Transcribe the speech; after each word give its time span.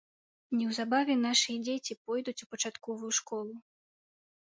Неўзабаве 0.59 1.17
нашы 1.25 1.57
дзеці 1.65 1.97
пойдуць 2.07 2.43
у 2.45 2.47
пачатковую 2.55 3.11
школу. 3.19 3.53